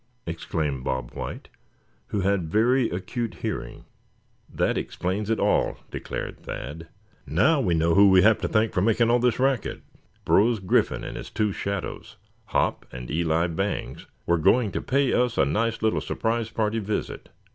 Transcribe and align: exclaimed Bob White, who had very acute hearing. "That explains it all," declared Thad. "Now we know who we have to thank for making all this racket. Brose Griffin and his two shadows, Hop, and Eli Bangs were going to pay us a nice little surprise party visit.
exclaimed 0.25 0.83
Bob 0.83 1.11
White, 1.13 1.47
who 2.07 2.21
had 2.21 2.49
very 2.51 2.89
acute 2.89 3.35
hearing. 3.43 3.85
"That 4.51 4.75
explains 4.75 5.29
it 5.29 5.39
all," 5.39 5.77
declared 5.91 6.39
Thad. 6.39 6.87
"Now 7.27 7.61
we 7.61 7.75
know 7.75 7.93
who 7.93 8.09
we 8.09 8.23
have 8.23 8.39
to 8.41 8.47
thank 8.47 8.73
for 8.73 8.81
making 8.81 9.11
all 9.11 9.19
this 9.19 9.37
racket. 9.37 9.83
Brose 10.25 10.57
Griffin 10.57 11.03
and 11.03 11.15
his 11.17 11.29
two 11.29 11.51
shadows, 11.51 12.15
Hop, 12.45 12.87
and 12.91 13.11
Eli 13.11 13.45
Bangs 13.45 14.07
were 14.25 14.39
going 14.39 14.71
to 14.71 14.81
pay 14.81 15.13
us 15.13 15.37
a 15.37 15.45
nice 15.45 15.83
little 15.83 16.01
surprise 16.01 16.49
party 16.49 16.79
visit. 16.79 17.29